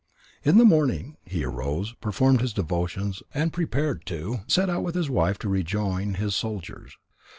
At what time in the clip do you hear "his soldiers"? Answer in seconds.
6.15-6.97